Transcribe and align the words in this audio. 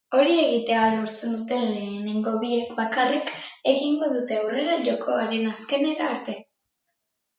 Hori 0.17 0.35
egitea 0.43 0.85
lortzen 0.93 1.35
duten 1.39 1.65
lehenengo 1.65 2.33
biek 2.45 2.71
bakarrik 2.79 3.29
egingo 3.73 4.09
dute 4.15 4.41
aurrera 4.45 4.79
jokoan 4.89 5.39
azkenera 5.53 6.09
arte. 6.15 6.41